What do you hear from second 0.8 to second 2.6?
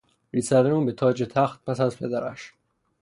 به تاج و تخت پس از پدرش